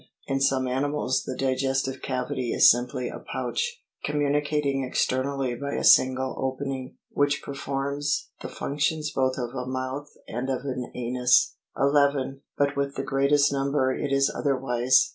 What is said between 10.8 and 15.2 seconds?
anus. 1 1. But with the greatest number it is otherwise.